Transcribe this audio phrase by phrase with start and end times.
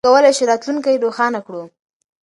[0.05, 1.63] موږ کولای شو راتلونکی روښانه کړو.